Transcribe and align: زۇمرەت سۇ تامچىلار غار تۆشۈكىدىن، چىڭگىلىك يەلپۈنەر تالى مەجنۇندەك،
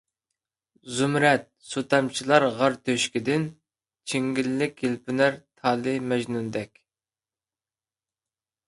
زۇمرەت 0.99 1.43
سۇ 1.73 1.83
تامچىلار 1.91 2.45
غار 2.61 2.77
تۆشۈكىدىن، 2.89 3.45
چىڭگىلىك 4.13 4.83
يەلپۈنەر 4.87 5.41
تالى 5.45 5.97
مەجنۇندەك، 6.09 6.85